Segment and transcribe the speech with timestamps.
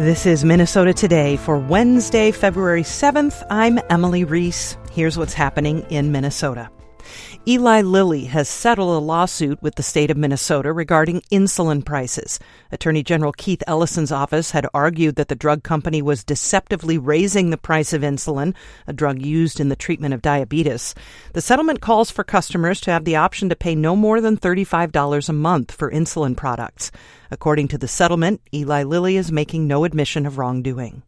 [0.00, 3.46] This is Minnesota Today for Wednesday, February 7th.
[3.50, 4.78] I'm Emily Reese.
[4.90, 6.70] Here's what's happening in Minnesota.
[7.46, 12.38] Eli Lilly has settled a lawsuit with the state of Minnesota regarding insulin prices.
[12.70, 17.56] Attorney General Keith Ellison's office had argued that the drug company was deceptively raising the
[17.56, 18.54] price of insulin,
[18.86, 20.94] a drug used in the treatment of diabetes.
[21.34, 25.28] The settlement calls for customers to have the option to pay no more than $35
[25.28, 26.90] a month for insulin products.
[27.30, 31.02] According to the settlement, Eli Lilly is making no admission of wrongdoing.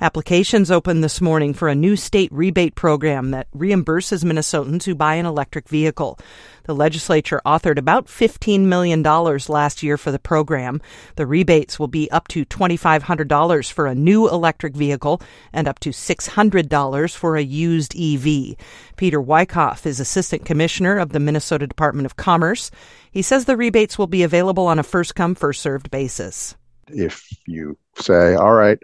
[0.00, 5.16] Applications opened this morning for a new state rebate program that reimburses Minnesotans who buy
[5.16, 6.20] an electric vehicle.
[6.66, 10.80] The legislature authored about $15 million last year for the program.
[11.16, 15.20] The rebates will be up to $2,500 for a new electric vehicle
[15.52, 18.54] and up to $600 for a used EV.
[18.96, 22.70] Peter Wyckoff is Assistant Commissioner of the Minnesota Department of Commerce.
[23.10, 26.54] He says the rebates will be available on a first come, first served basis.
[26.86, 28.78] If you say, all right,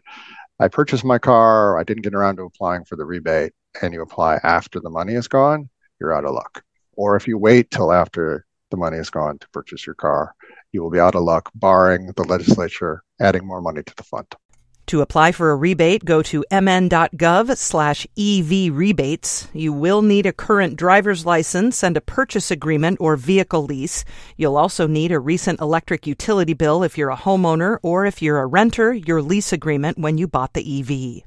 [0.61, 3.53] I purchased my car, I didn't get around to applying for the rebate,
[3.83, 5.69] and you apply after the money is gone,
[6.01, 6.63] you're out of luck.
[6.93, 10.35] Or if you wait till after the money is gone to purchase your car,
[10.71, 14.27] you will be out of luck, barring the legislature adding more money to the fund.
[14.89, 19.49] To apply for a rebate, go to mn.gov slash EV rebates.
[19.55, 24.05] You will need a current driver's license and a purchase agreement or vehicle lease.
[24.37, 28.41] You'll also need a recent electric utility bill if you're a homeowner or if you're
[28.41, 31.25] a renter, your lease agreement when you bought the EV.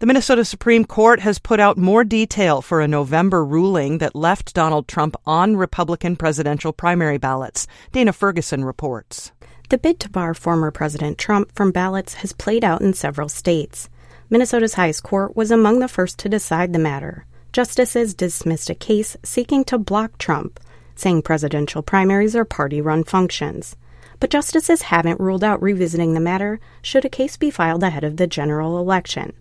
[0.00, 4.54] The Minnesota Supreme Court has put out more detail for a November ruling that left
[4.54, 7.66] Donald Trump on Republican presidential primary ballots.
[7.92, 9.32] Dana Ferguson reports.
[9.70, 13.90] The bid to bar former President Trump from ballots has played out in several states.
[14.30, 17.26] Minnesota's highest court was among the first to decide the matter.
[17.52, 20.58] Justices dismissed a case seeking to block Trump,
[20.94, 23.76] saying presidential primaries are party run functions.
[24.20, 28.16] But justices haven't ruled out revisiting the matter should a case be filed ahead of
[28.16, 29.34] the general election.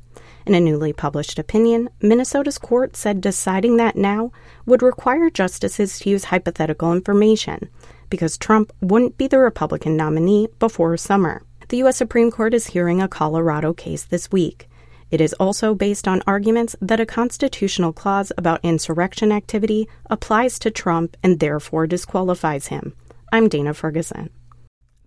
[0.46, 4.34] In a newly published opinion, Minnesota's court said deciding that now
[4.66, 7.70] would require justices to use hypothetical information,
[8.10, 11.44] because Trump wouldn't be the Republican nominee before summer.
[11.70, 11.98] The U.S.
[11.98, 14.70] Supreme Court is hearing a Colorado case this week.
[15.10, 20.72] It is also based on arguments that a constitutional clause about insurrection activity applies to
[20.72, 22.94] Trump and therefore disqualifies him.
[23.32, 24.30] I'm Dana Ferguson.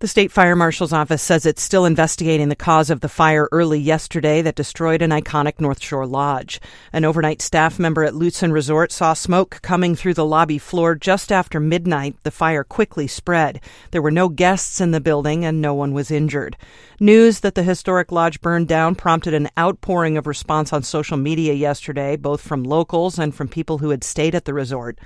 [0.01, 3.79] The state fire marshal's office says it's still investigating the cause of the fire early
[3.79, 6.59] yesterday that destroyed an iconic North Shore lodge.
[6.91, 11.31] An overnight staff member at Lutsen Resort saw smoke coming through the lobby floor just
[11.31, 12.15] after midnight.
[12.23, 13.61] The fire quickly spread.
[13.91, 16.57] There were no guests in the building and no one was injured.
[16.99, 21.53] News that the historic lodge burned down prompted an outpouring of response on social media
[21.53, 24.97] yesterday, both from locals and from people who had stayed at the resort.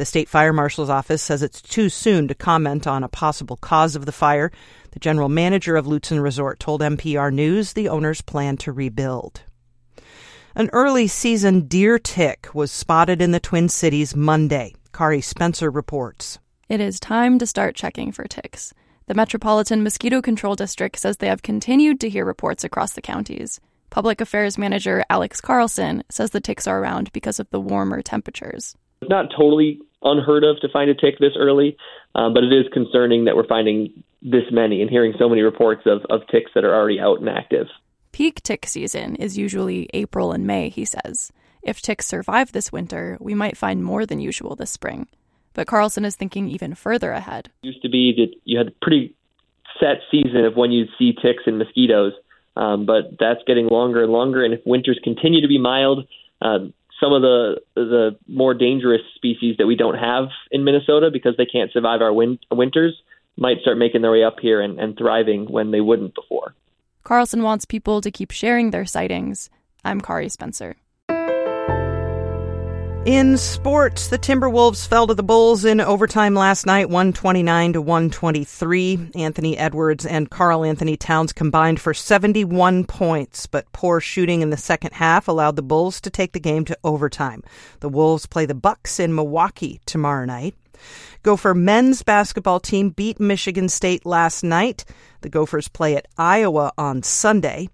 [0.00, 3.94] The state fire marshal's office says it's too soon to comment on a possible cause
[3.94, 4.50] of the fire.
[4.92, 9.42] The general manager of Lutsen Resort told MPR News the owners plan to rebuild.
[10.54, 14.74] An early season deer tick was spotted in the Twin Cities Monday.
[14.94, 16.38] Kari Spencer reports.
[16.70, 18.72] It is time to start checking for ticks.
[19.06, 23.60] The Metropolitan Mosquito Control District says they have continued to hear reports across the counties.
[23.90, 28.74] Public Affairs Manager Alex Carlson says the ticks are around because of the warmer temperatures.
[29.02, 31.76] It's not totally unheard of to find a tick this early,
[32.14, 35.82] uh, but it is concerning that we're finding this many and hearing so many reports
[35.86, 37.66] of, of ticks that are already out and active.
[38.12, 41.32] Peak tick season is usually April and May, he says.
[41.62, 45.06] If ticks survive this winter, we might find more than usual this spring.
[45.52, 47.50] But Carlson is thinking even further ahead.
[47.62, 49.14] It used to be that you had a pretty
[49.78, 52.12] set season of when you'd see ticks and mosquitoes,
[52.56, 54.44] um, but that's getting longer and longer.
[54.44, 56.06] And if winters continue to be mild,
[56.40, 56.58] uh,
[57.00, 61.46] some of the the more dangerous species that we don't have in Minnesota because they
[61.46, 63.00] can't survive our win- winters
[63.36, 66.54] might start making their way up here and, and thriving when they wouldn't before.
[67.02, 69.48] Carlson wants people to keep sharing their sightings.
[69.84, 70.76] I'm Kari Spencer.
[73.06, 79.12] In sports, the Timberwolves fell to the Bulls in overtime last night, 129 to 123.
[79.14, 84.92] Anthony Edwards and Karl-Anthony Towns combined for 71 points, but poor shooting in the second
[84.92, 87.42] half allowed the Bulls to take the game to overtime.
[87.80, 90.54] The Wolves play the Bucks in Milwaukee tomorrow night.
[91.22, 94.84] Gopher men's basketball team beat Michigan State last night.
[95.22, 97.70] The Gophers play at Iowa on Sunday.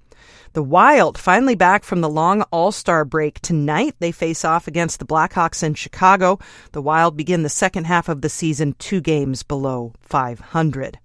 [0.53, 3.95] The Wild finally back from the long All Star break tonight.
[3.99, 6.39] They face off against the Blackhawks in Chicago.
[6.73, 10.99] The Wild begin the second half of the season two games below 500.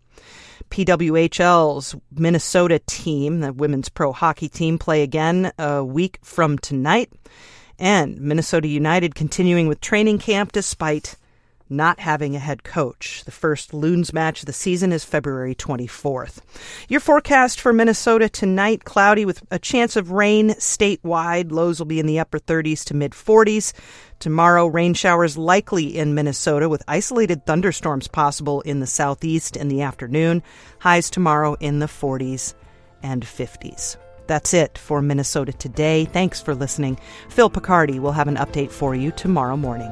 [0.69, 7.11] PWHL's Minnesota team, the women's pro hockey team, play again a week from tonight.
[7.77, 11.17] And Minnesota United continuing with training camp despite
[11.71, 13.23] not having a head coach.
[13.23, 16.39] The first Loons match of the season is February 24th.
[16.89, 21.51] Your forecast for Minnesota tonight cloudy with a chance of rain statewide.
[21.51, 23.73] Lows will be in the upper 30s to mid 40s.
[24.19, 29.81] Tomorrow, rain showers likely in Minnesota with isolated thunderstorms possible in the southeast in the
[29.81, 30.43] afternoon.
[30.79, 32.53] Highs tomorrow in the 40s
[33.01, 33.97] and 50s.
[34.27, 36.05] That's it for Minnesota Today.
[36.05, 36.99] Thanks for listening.
[37.29, 39.91] Phil Picardi will have an update for you tomorrow morning.